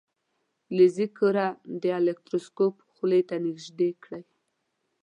[0.65, 1.47] فلزي کره
[1.81, 4.23] د الکتروسکوپ خولې ته نژدې کړئ.